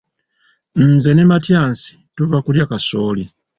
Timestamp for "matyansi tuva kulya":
1.31-2.65